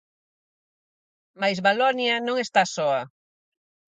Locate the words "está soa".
2.45-3.01